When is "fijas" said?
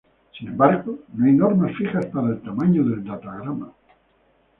1.77-2.07